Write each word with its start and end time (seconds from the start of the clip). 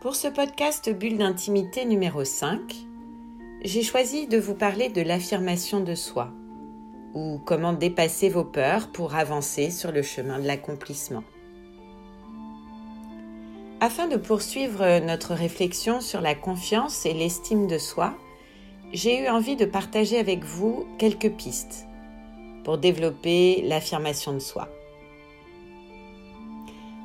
Pour 0.00 0.14
ce 0.14 0.28
podcast 0.28 0.90
Bulle 0.90 1.16
d'intimité 1.16 1.86
numéro 1.86 2.22
5, 2.22 2.60
j'ai 3.62 3.82
choisi 3.82 4.26
de 4.26 4.36
vous 4.36 4.54
parler 4.54 4.90
de 4.90 5.00
l'affirmation 5.00 5.80
de 5.80 5.94
soi, 5.94 6.28
ou 7.14 7.40
comment 7.46 7.72
dépasser 7.72 8.28
vos 8.28 8.44
peurs 8.44 8.92
pour 8.92 9.14
avancer 9.14 9.70
sur 9.70 9.92
le 9.92 10.02
chemin 10.02 10.38
de 10.38 10.46
l'accomplissement. 10.46 11.24
Afin 13.80 14.06
de 14.06 14.16
poursuivre 14.16 15.00
notre 15.00 15.32
réflexion 15.32 16.02
sur 16.02 16.20
la 16.20 16.34
confiance 16.34 17.06
et 17.06 17.14
l'estime 17.14 17.66
de 17.66 17.78
soi, 17.78 18.14
j'ai 18.92 19.24
eu 19.24 19.28
envie 19.28 19.56
de 19.56 19.64
partager 19.64 20.18
avec 20.18 20.44
vous 20.44 20.86
quelques 20.98 21.32
pistes 21.32 21.86
pour 22.64 22.76
développer 22.76 23.62
l'affirmation 23.62 24.34
de 24.34 24.40
soi. 24.40 24.68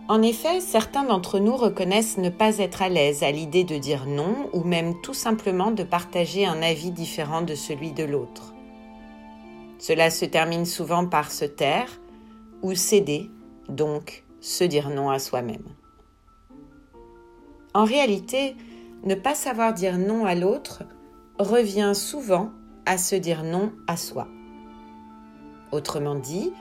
En 0.07 0.21
effet, 0.21 0.59
certains 0.59 1.03
d'entre 1.03 1.39
nous 1.39 1.55
reconnaissent 1.55 2.17
ne 2.17 2.29
pas 2.29 2.57
être 2.57 2.81
à 2.81 2.89
l'aise 2.89 3.23
à 3.23 3.31
l'idée 3.31 3.63
de 3.63 3.77
dire 3.77 4.05
non 4.07 4.49
ou 4.53 4.63
même 4.63 4.99
tout 5.01 5.13
simplement 5.13 5.71
de 5.71 5.83
partager 5.83 6.45
un 6.45 6.61
avis 6.61 6.91
différent 6.91 7.41
de 7.41 7.55
celui 7.55 7.91
de 7.91 8.03
l'autre. 8.03 8.53
Cela 9.79 10.09
se 10.09 10.25
termine 10.25 10.65
souvent 10.65 11.07
par 11.07 11.31
se 11.31 11.45
taire 11.45 11.99
ou 12.61 12.75
céder, 12.75 13.31
donc 13.69 14.23
se 14.41 14.63
dire 14.63 14.89
non 14.89 15.09
à 15.09 15.17
soi-même. 15.17 15.63
En 17.73 17.85
réalité, 17.85 18.55
ne 19.03 19.15
pas 19.15 19.33
savoir 19.33 19.73
dire 19.73 19.97
non 19.97 20.25
à 20.25 20.35
l'autre 20.35 20.83
revient 21.39 21.93
souvent 21.95 22.51
à 22.85 22.97
se 22.97 23.15
dire 23.15 23.43
non 23.43 23.71
à 23.87 23.97
soi. 23.97 24.27
Autrement 25.71 26.15
dit, 26.15 26.51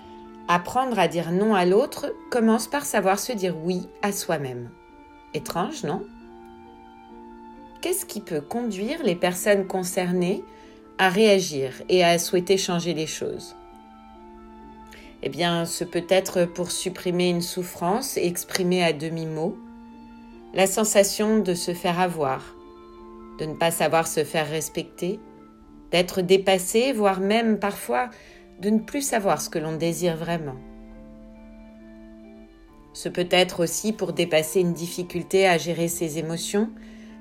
Apprendre 0.52 0.98
à 0.98 1.06
dire 1.06 1.30
non 1.30 1.54
à 1.54 1.64
l'autre 1.64 2.12
commence 2.28 2.66
par 2.66 2.84
savoir 2.84 3.20
se 3.20 3.30
dire 3.30 3.56
oui 3.56 3.86
à 4.02 4.10
soi-même. 4.10 4.68
Étrange, 5.32 5.84
non? 5.84 6.02
Qu'est-ce 7.80 8.04
qui 8.04 8.20
peut 8.20 8.40
conduire 8.40 9.04
les 9.04 9.14
personnes 9.14 9.68
concernées 9.68 10.42
à 10.98 11.08
réagir 11.08 11.84
et 11.88 12.02
à 12.02 12.18
souhaiter 12.18 12.56
changer 12.56 12.94
les 12.94 13.06
choses? 13.06 13.54
Eh 15.22 15.28
bien, 15.28 15.66
ce 15.66 15.84
peut 15.84 16.06
être 16.08 16.46
pour 16.46 16.72
supprimer 16.72 17.28
une 17.28 17.42
souffrance 17.42 18.16
exprimée 18.16 18.82
à 18.82 18.92
demi-mot, 18.92 19.56
la 20.52 20.66
sensation 20.66 21.38
de 21.38 21.54
se 21.54 21.74
faire 21.74 22.00
avoir, 22.00 22.56
de 23.38 23.44
ne 23.44 23.54
pas 23.54 23.70
savoir 23.70 24.08
se 24.08 24.24
faire 24.24 24.50
respecter, 24.50 25.20
d'être 25.92 26.22
dépassé, 26.22 26.92
voire 26.92 27.20
même 27.20 27.60
parfois 27.60 28.10
de 28.60 28.70
ne 28.70 28.78
plus 28.78 29.02
savoir 29.02 29.40
ce 29.40 29.50
que 29.50 29.58
l'on 29.58 29.76
désire 29.76 30.16
vraiment. 30.16 30.56
Ce 32.92 33.08
peut 33.08 33.28
être 33.30 33.60
aussi 33.62 33.92
pour 33.92 34.12
dépasser 34.12 34.60
une 34.60 34.74
difficulté 34.74 35.46
à 35.46 35.58
gérer 35.58 35.88
ses 35.88 36.18
émotions, 36.18 36.70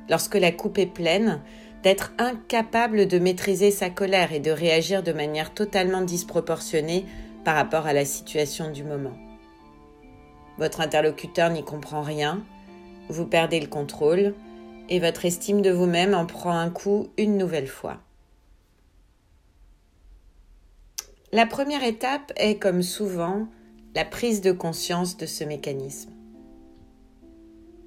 lorsque 0.10 0.36
la 0.36 0.52
coupe 0.52 0.78
est 0.78 0.86
pleine, 0.86 1.42
d'être 1.84 2.12
incapable 2.18 3.08
de 3.08 3.20
maîtriser 3.20 3.72
sa 3.72 3.90
colère 3.90 4.34
et 4.34 4.40
de 4.40 4.52
réagir 4.52 5.04
de 5.04 5.14
manière 5.14 5.54
totalement 5.54 6.02
disproportionnée 6.02 7.06
par 7.46 7.56
rapport 7.56 7.86
à 7.86 7.94
la 7.94 8.04
situation 8.04 8.72
du 8.72 8.84
moment. 8.84 9.18
Votre 10.58 10.82
interlocuteur 10.82 11.50
n'y 11.52 11.64
comprend 11.64 12.02
rien, 12.02 12.44
vous 13.08 13.26
perdez 13.26 13.62
le 13.62 13.68
contrôle 13.68 14.36
et 14.90 15.00
votre 15.00 15.24
estime 15.24 15.62
de 15.62 15.72
vous-même 15.72 16.14
en 16.14 16.26
prend 16.26 16.52
un 16.52 16.70
coup 16.70 17.08
une 17.18 17.38
nouvelle 17.38 17.68
fois. 17.68 18.00
La 21.32 21.46
première 21.46 21.84
étape 21.84 22.32
est, 22.38 22.56
comme 22.56 22.82
souvent, 22.82 23.48
la 23.96 24.04
prise 24.04 24.42
de 24.42 24.52
conscience 24.52 25.16
de 25.16 25.28
ce 25.28 25.44
mécanisme. 25.44 26.12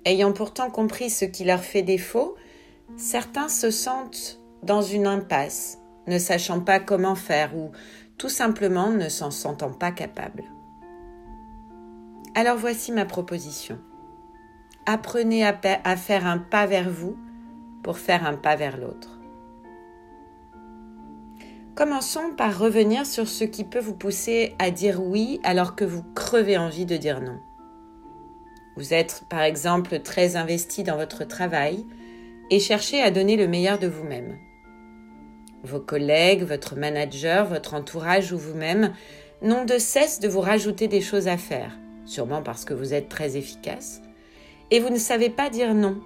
Ayant 0.04 0.32
pourtant 0.32 0.70
compris 0.70 1.10
ce 1.10 1.25
qui 1.25 1.44
leur 1.44 1.60
fait 1.60 1.82
défaut, 1.82 2.36
certains 2.97 3.48
se 3.48 3.70
sentent 3.70 4.41
dans 4.62 4.82
une 4.82 5.08
impasse, 5.08 5.78
ne 6.06 6.19
sachant 6.19 6.60
pas 6.60 6.78
comment 6.78 7.16
faire 7.16 7.56
ou 7.56 7.72
tout 8.16 8.28
simplement 8.28 8.91
ne 8.91 9.08
s'en 9.08 9.32
sentant 9.32 9.72
pas 9.72 9.91
capables. 9.91 10.44
Alors 12.36 12.56
voici 12.56 12.92
ma 12.92 13.04
proposition. 13.04 13.78
Apprenez 14.86 15.44
à, 15.44 15.97
faire 15.97 16.26
un 16.26 16.38
pas 16.38 16.66
vers 16.66 16.91
vous 16.91 17.16
pour 17.82 17.98
faire 17.98 18.26
un 18.26 18.34
pas 18.34 18.56
vers 18.56 18.76
l'autre. 18.76 19.22
Commençons 21.75 22.34
par 22.37 22.59
revenir 22.59 23.06
sur 23.06 23.27
ce 23.27 23.44
qui 23.44 23.65
peut 23.65 23.78
vous 23.78 23.94
pousser 23.94 24.55
à 24.59 24.71
dire 24.71 25.03
oui 25.03 25.41
alors 25.43 25.75
que 25.75 25.87
vous 25.87 26.03
crevez 26.15 26.59
envie 26.59 26.84
de 26.84 26.99
dire 26.99 27.22
non. 27.22 27.38
Vous 28.77 28.93
êtes 28.93 29.25
par 29.31 29.41
exemple 29.41 30.00
très 30.00 30.37
investi 30.37 30.83
dans 30.83 30.99
votre 30.99 31.25
travail 31.25 31.87
et 32.50 32.60
cherchez 32.60 33.00
à 33.00 33.10
donner 33.10 33.37
le 33.37 33.49
meilleur 33.49 33.78
de 33.78 33.87
vous-même. 33.87 34.37
Vos 35.65 35.81
collègues, 35.81 36.43
votre 36.43 36.77
manager, 36.77 37.47
votre 37.47 37.72
entourage 37.72 38.33
ou 38.33 38.39
vous-même 38.39 38.93
n'ont 39.41 39.65
de 39.65 39.78
cesse 39.78 40.21
de 40.21 40.28
vous 40.28 40.41
rajouter 40.41 40.89
des 40.89 41.00
choses 41.00 41.27
à 41.27 41.39
faire, 41.39 41.78
sûrement 42.04 42.43
parce 42.43 42.66
que 42.66 42.75
vous 42.75 42.93
êtes 42.93 43.09
très 43.09 43.39
efficace, 43.39 44.03
et 44.71 44.78
vous 44.78 44.91
ne 44.91 44.99
savez 44.99 45.31
pas 45.31 45.49
dire 45.49 45.75
non, 45.75 46.00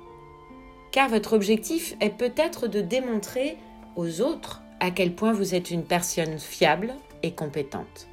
car 0.93 1.09
votre 1.09 1.33
objectif 1.33 1.97
est 2.01 2.17
peut-être 2.17 2.69
de 2.69 2.81
démontrer 2.81 3.57
aux 3.97 4.21
autres 4.21 4.63
à 4.81 4.91
quel 4.91 5.15
point 5.15 5.33
vous 5.33 5.55
êtes 5.55 5.71
une 5.71 5.85
personne 5.85 6.39
fiable 6.39 6.95
et 7.23 7.35
compétente. 7.35 8.09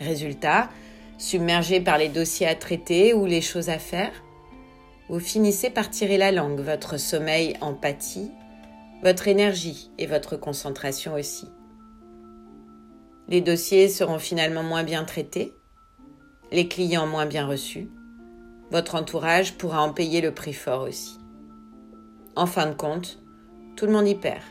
Résultat, 0.00 0.68
submergé 1.18 1.80
par 1.80 1.98
les 1.98 2.08
dossiers 2.08 2.46
à 2.46 2.54
traiter 2.54 3.14
ou 3.14 3.26
les 3.26 3.40
choses 3.40 3.68
à 3.68 3.78
faire, 3.78 4.12
vous 5.08 5.20
finissez 5.20 5.70
par 5.70 5.90
tirer 5.90 6.18
la 6.18 6.32
langue, 6.32 6.60
votre 6.60 6.98
sommeil 6.98 7.56
en 7.60 7.74
pâtit, 7.74 8.30
votre 9.02 9.28
énergie 9.28 9.90
et 9.98 10.06
votre 10.06 10.36
concentration 10.36 11.14
aussi. 11.14 11.48
Les 13.28 13.40
dossiers 13.40 13.88
seront 13.88 14.18
finalement 14.18 14.62
moins 14.62 14.84
bien 14.84 15.04
traités, 15.04 15.54
les 16.52 16.68
clients 16.68 17.06
moins 17.06 17.26
bien 17.26 17.46
reçus, 17.46 17.88
votre 18.70 18.96
entourage 18.96 19.54
pourra 19.54 19.82
en 19.82 19.92
payer 19.92 20.20
le 20.20 20.34
prix 20.34 20.52
fort 20.52 20.82
aussi. 20.82 21.18
En 22.34 22.46
fin 22.46 22.66
de 22.66 22.74
compte, 22.74 23.20
tout 23.76 23.86
le 23.86 23.92
monde 23.92 24.08
y 24.08 24.14
perd 24.14 24.42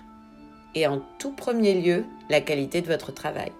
et 0.75 0.87
en 0.87 1.01
tout 1.17 1.31
premier 1.31 1.73
lieu 1.73 2.05
la 2.29 2.41
qualité 2.41 2.81
de 2.81 2.87
votre 2.87 3.13
travail. 3.13 3.51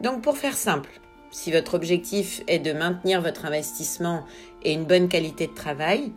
Donc 0.00 0.22
pour 0.22 0.38
faire 0.38 0.56
simple, 0.56 1.00
si 1.30 1.52
votre 1.52 1.74
objectif 1.74 2.42
est 2.46 2.58
de 2.58 2.72
maintenir 2.72 3.20
votre 3.20 3.44
investissement 3.44 4.24
et 4.62 4.72
une 4.72 4.84
bonne 4.84 5.08
qualité 5.08 5.46
de 5.46 5.54
travail, 5.54 6.12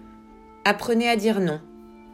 apprenez 0.64 1.10
à 1.10 1.16
dire 1.16 1.40
non, 1.40 1.60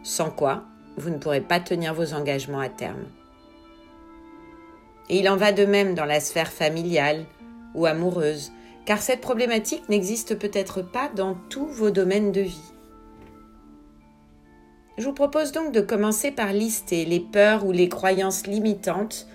sans 0.03 0.31
quoi 0.31 0.65
vous 0.97 1.09
ne 1.09 1.17
pourrez 1.17 1.41
pas 1.41 1.59
tenir 1.59 1.93
vos 1.93 2.13
engagements 2.13 2.59
à 2.59 2.69
terme. 2.69 3.05
Et 5.09 5.19
il 5.19 5.29
en 5.29 5.37
va 5.37 5.51
de 5.51 5.65
même 5.65 5.95
dans 5.95 6.05
la 6.05 6.19
sphère 6.19 6.51
familiale 6.51 7.25
ou 7.73 7.85
amoureuse, 7.85 8.51
car 8.85 9.01
cette 9.01 9.21
problématique 9.21 9.87
n'existe 9.89 10.37
peut-être 10.37 10.81
pas 10.81 11.09
dans 11.15 11.35
tous 11.49 11.67
vos 11.67 11.91
domaines 11.91 12.31
de 12.31 12.41
vie. 12.41 12.73
Je 14.97 15.05
vous 15.05 15.13
propose 15.13 15.51
donc 15.51 15.71
de 15.71 15.81
commencer 15.81 16.31
par 16.31 16.51
lister 16.51 17.05
les 17.05 17.19
peurs 17.19 17.65
ou 17.65 17.71
les 17.71 17.89
croyances 17.89 18.45
limitantes 18.45 19.27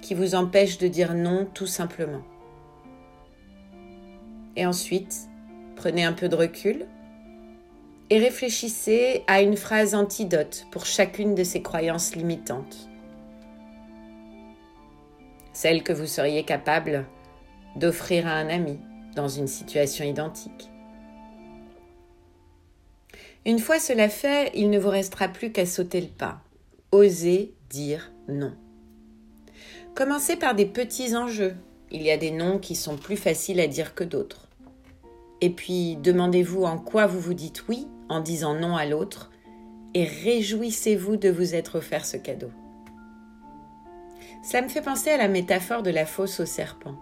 qui 0.00 0.14
vous 0.14 0.34
empêchent 0.34 0.78
de 0.78 0.88
dire 0.88 1.14
non 1.14 1.46
tout 1.54 1.66
simplement. 1.66 2.22
Et 4.56 4.66
ensuite, 4.66 5.28
prenez 5.76 6.04
un 6.04 6.12
peu 6.12 6.28
de 6.28 6.36
recul 6.36 6.86
et 8.10 8.18
réfléchissez 8.18 9.24
à 9.26 9.40
une 9.40 9.56
phrase 9.56 9.94
antidote 9.94 10.66
pour 10.70 10.84
chacune 10.84 11.34
de 11.34 11.44
ces 11.44 11.62
croyances 11.62 12.14
limitantes. 12.14 12.88
Celle 15.54 15.82
que 15.82 15.92
vous 15.92 16.06
seriez 16.06 16.44
capable 16.44 17.06
d'offrir 17.76 18.26
à 18.26 18.32
un 18.32 18.50
ami 18.50 18.78
dans 19.14 19.28
une 19.28 19.46
situation 19.46 20.04
identique. 20.04 20.71
Une 23.44 23.58
fois 23.58 23.80
cela 23.80 24.08
fait, 24.08 24.52
il 24.54 24.70
ne 24.70 24.78
vous 24.78 24.90
restera 24.90 25.28
plus 25.28 25.50
qu'à 25.50 25.66
sauter 25.66 26.00
le 26.00 26.08
pas. 26.08 26.40
Osez 26.92 27.54
dire 27.70 28.12
non. 28.28 28.52
Commencez 29.94 30.36
par 30.36 30.54
des 30.54 30.66
petits 30.66 31.16
enjeux. 31.16 31.54
Il 31.90 32.02
y 32.02 32.10
a 32.10 32.16
des 32.16 32.30
noms 32.30 32.58
qui 32.58 32.74
sont 32.74 32.96
plus 32.96 33.16
faciles 33.16 33.60
à 33.60 33.66
dire 33.66 33.94
que 33.94 34.04
d'autres. 34.04 34.48
Et 35.40 35.50
puis 35.50 35.96
demandez-vous 35.96 36.64
en 36.64 36.78
quoi 36.78 37.06
vous 37.06 37.20
vous 37.20 37.34
dites 37.34 37.68
oui 37.68 37.88
en 38.08 38.20
disant 38.20 38.54
non 38.54 38.76
à 38.76 38.86
l'autre 38.86 39.30
et 39.94 40.04
réjouissez-vous 40.04 41.16
de 41.16 41.28
vous 41.28 41.54
être 41.54 41.78
offert 41.78 42.04
ce 42.06 42.16
cadeau. 42.16 42.50
Ça 44.42 44.62
me 44.62 44.68
fait 44.68 44.82
penser 44.82 45.10
à 45.10 45.16
la 45.16 45.28
métaphore 45.28 45.82
de 45.82 45.90
la 45.90 46.06
fosse 46.06 46.40
au 46.40 46.46
serpent. 46.46 46.94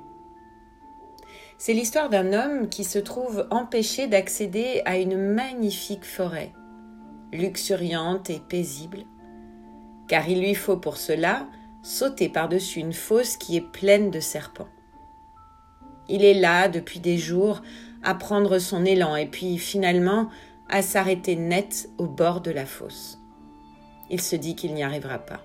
C'est 1.62 1.74
l'histoire 1.74 2.08
d'un 2.08 2.32
homme 2.32 2.70
qui 2.70 2.84
se 2.84 2.98
trouve 2.98 3.46
empêché 3.50 4.06
d'accéder 4.06 4.80
à 4.86 4.96
une 4.96 5.18
magnifique 5.18 6.06
forêt, 6.06 6.54
luxuriante 7.34 8.30
et 8.30 8.40
paisible, 8.40 9.00
car 10.08 10.26
il 10.26 10.40
lui 10.40 10.54
faut 10.54 10.78
pour 10.78 10.96
cela 10.96 11.46
sauter 11.82 12.30
par-dessus 12.30 12.80
une 12.80 12.94
fosse 12.94 13.36
qui 13.36 13.58
est 13.58 13.72
pleine 13.72 14.10
de 14.10 14.20
serpents. 14.20 14.70
Il 16.08 16.24
est 16.24 16.32
là 16.32 16.68
depuis 16.68 16.98
des 16.98 17.18
jours 17.18 17.60
à 18.02 18.14
prendre 18.14 18.58
son 18.58 18.86
élan 18.86 19.14
et 19.14 19.26
puis 19.26 19.58
finalement 19.58 20.30
à 20.70 20.80
s'arrêter 20.80 21.36
net 21.36 21.90
au 21.98 22.06
bord 22.06 22.40
de 22.40 22.52
la 22.52 22.64
fosse. 22.64 23.20
Il 24.08 24.22
se 24.22 24.34
dit 24.34 24.56
qu'il 24.56 24.72
n'y 24.72 24.82
arrivera 24.82 25.18
pas. 25.18 25.42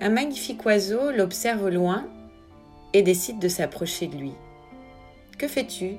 Un 0.00 0.10
magnifique 0.10 0.64
oiseau 0.64 1.10
l'observe 1.10 1.64
au 1.64 1.70
loin 1.70 2.06
et 2.94 3.02
décide 3.02 3.38
de 3.38 3.48
s'approcher 3.48 4.06
de 4.06 4.16
lui. 4.16 4.32
Que 5.36 5.48
fais-tu? 5.48 5.96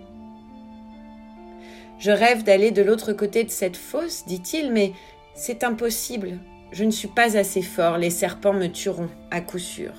Je 1.99 2.11
rêve 2.11 2.43
d'aller 2.43 2.71
de 2.71 2.81
l'autre 2.81 3.13
côté 3.13 3.43
de 3.43 3.51
cette 3.51 3.77
fosse, 3.77 4.25
dit-il, 4.25 4.71
mais 4.71 4.93
c'est 5.35 5.63
impossible. 5.63 6.39
Je 6.71 6.83
ne 6.83 6.91
suis 6.91 7.07
pas 7.07 7.37
assez 7.37 7.61
fort, 7.61 7.97
les 7.97 8.09
serpents 8.09 8.53
me 8.53 8.67
tueront, 8.67 9.09
à 9.29 9.41
coup 9.41 9.59
sûr. 9.59 9.93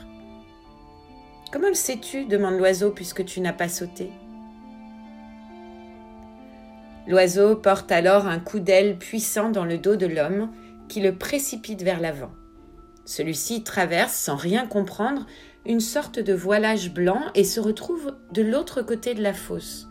Comment 1.52 1.68
le 1.68 1.74
sais-tu? 1.74 2.24
demande 2.24 2.58
l'oiseau 2.58 2.90
puisque 2.90 3.24
tu 3.24 3.40
n'as 3.40 3.52
pas 3.52 3.68
sauté. 3.68 4.10
L'oiseau 7.06 7.54
porte 7.54 7.92
alors 7.92 8.26
un 8.26 8.40
coup 8.40 8.58
d'aile 8.58 8.98
puissant 8.98 9.50
dans 9.50 9.64
le 9.64 9.78
dos 9.78 9.96
de 9.96 10.06
l'homme 10.06 10.50
qui 10.88 11.00
le 11.00 11.16
précipite 11.16 11.82
vers 11.82 12.00
l'avant. 12.00 12.32
Celui-ci 13.04 13.62
traverse, 13.62 14.14
sans 14.14 14.34
rien 14.34 14.66
comprendre, 14.66 15.24
une 15.66 15.80
sorte 15.80 16.18
de 16.18 16.32
voilage 16.32 16.92
blanc 16.92 17.20
et 17.34 17.44
se 17.44 17.60
retrouve 17.60 18.16
de 18.32 18.42
l'autre 18.42 18.82
côté 18.82 19.14
de 19.14 19.22
la 19.22 19.34
fosse, 19.34 19.88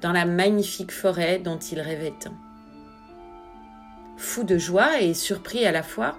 dans 0.00 0.12
la 0.12 0.26
magnifique 0.26 0.92
forêt 0.92 1.38
dont 1.38 1.58
il 1.58 1.80
rêvait 1.80 2.14
tant. 2.20 2.36
Fou 4.16 4.44
de 4.44 4.58
joie 4.58 5.00
et 5.00 5.14
surpris 5.14 5.64
à 5.66 5.72
la 5.72 5.82
fois, 5.82 6.16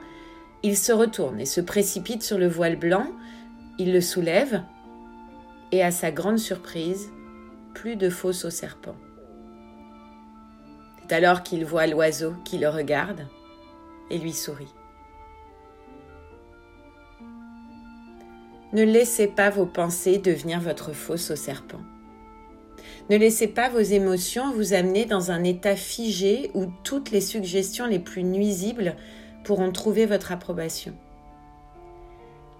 il 0.63 0.77
se 0.77 0.91
retourne 0.91 1.39
et 1.39 1.45
se 1.45 1.61
précipite 1.61 2.23
sur 2.23 2.37
le 2.37 2.47
voile 2.47 2.75
blanc, 2.75 3.07
il 3.77 3.93
le 3.93 4.01
soulève, 4.01 4.63
et 5.71 5.83
à 5.83 5.91
sa 5.91 6.11
grande 6.11 6.39
surprise, 6.39 7.09
plus 7.73 7.95
de 7.95 8.09
fosse 8.09 8.45
au 8.45 8.49
serpent. 8.49 8.95
C'est 11.01 11.15
alors 11.15 11.43
qu'il 11.43 11.65
voit 11.65 11.87
l'oiseau 11.87 12.33
qui 12.43 12.57
le 12.57 12.69
regarde 12.69 13.27
et 14.09 14.17
lui 14.17 14.33
sourit. 14.33 14.73
Ne 18.77 18.83
laissez 18.83 19.25
pas 19.25 19.49
vos 19.49 19.65
pensées 19.65 20.19
devenir 20.19 20.61
votre 20.61 20.93
fosse 20.93 21.31
au 21.31 21.35
serpent. 21.35 21.81
Ne 23.09 23.17
laissez 23.17 23.47
pas 23.47 23.69
vos 23.69 23.79
émotions 23.79 24.53
vous 24.53 24.73
amener 24.73 25.05
dans 25.05 25.31
un 25.31 25.43
état 25.43 25.75
figé 25.75 26.51
où 26.53 26.67
toutes 26.83 27.09
les 27.09 27.21
suggestions 27.21 27.87
les 27.87 27.97
plus 27.97 28.23
nuisibles 28.23 28.95
pourront 29.43 29.71
trouver 29.71 30.05
votre 30.05 30.31
approbation. 30.31 30.93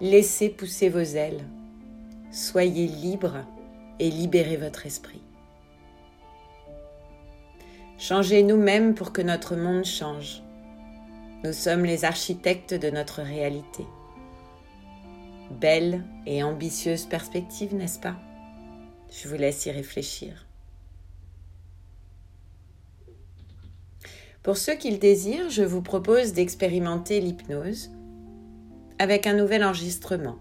Laissez 0.00 0.48
pousser 0.48 0.88
vos 0.88 0.98
ailes. 0.98 1.44
Soyez 2.32 2.88
libre 2.88 3.46
et 4.00 4.10
libérez 4.10 4.56
votre 4.56 4.86
esprit. 4.86 5.22
Changez 7.96 8.42
nous-mêmes 8.42 8.96
pour 8.96 9.12
que 9.12 9.22
notre 9.22 9.54
monde 9.54 9.84
change. 9.84 10.42
Nous 11.44 11.52
sommes 11.52 11.84
les 11.84 12.04
architectes 12.04 12.74
de 12.74 12.90
notre 12.90 13.22
réalité. 13.22 13.84
Belle 15.50 16.04
et 16.26 16.42
ambitieuse 16.42 17.06
perspective, 17.06 17.74
n'est-ce 17.74 17.98
pas? 17.98 18.16
Je 19.10 19.28
vous 19.28 19.36
laisse 19.36 19.64
y 19.66 19.70
réfléchir. 19.70 20.46
Pour 24.42 24.56
ceux 24.56 24.74
qui 24.74 24.90
le 24.90 24.98
désirent, 24.98 25.50
je 25.50 25.62
vous 25.62 25.82
propose 25.82 26.32
d'expérimenter 26.32 27.20
l'hypnose 27.20 27.90
avec 28.98 29.26
un 29.26 29.34
nouvel 29.34 29.64
enregistrement. 29.64 30.38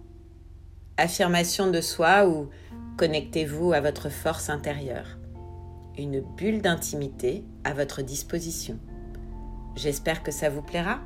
Affirmation 0.97 1.69
de 1.69 1.81
soi 1.81 2.27
ou 2.27 2.49
connectez-vous 2.97 3.73
à 3.73 3.81
votre 3.81 4.09
force 4.09 4.49
intérieure 4.49 5.17
une 5.97 6.21
bulle 6.21 6.61
d'intimité 6.61 7.43
à 7.63 7.73
votre 7.73 8.01
disposition. 8.01 8.77
J'espère 9.75 10.23
que 10.23 10.31
ça 10.31 10.49
vous 10.49 10.61
plaira. 10.61 10.99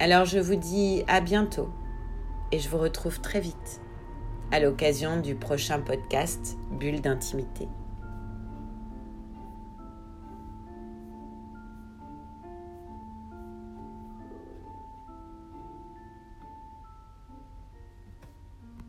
Alors 0.00 0.24
je 0.24 0.38
vous 0.38 0.56
dis 0.56 1.02
à 1.08 1.20
bientôt 1.20 1.68
et 2.54 2.60
je 2.60 2.68
vous 2.68 2.78
retrouve 2.78 3.20
très 3.20 3.40
vite 3.40 3.80
à 4.52 4.60
l'occasion 4.60 5.20
du 5.20 5.34
prochain 5.34 5.80
podcast 5.80 6.56
Bulle 6.70 7.00
d'intimité. 7.00 7.66